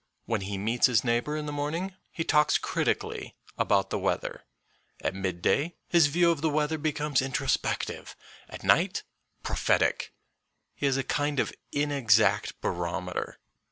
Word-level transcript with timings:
When 0.25 0.41
he 0.41 0.57
meets 0.57 0.87
his 0.87 1.03
neighbour 1.03 1.37
in 1.37 1.45
the 1.45 1.51
morning, 1.51 1.93
he 2.11 2.23
talks 2.23 2.57
critically 2.57 3.35
about 3.55 3.91
the 3.91 3.99
weather. 3.99 4.45
At 5.01 5.13
mid 5.13 5.43
day 5.43 5.75
his 5.89 6.07
view 6.07 6.31
of 6.31 6.41
the 6.41 6.49
weather 6.49 6.79
becomes 6.79 7.21
introspective, 7.21 8.15
at 8.49 8.63
night 8.63 9.03
prophetic. 9.43 10.11
He 10.73 10.87
is 10.87 10.97
a 10.97 11.03
kind 11.03 11.39
of 11.39 11.53
inexact 11.71 12.59
barometer. 12.61 13.37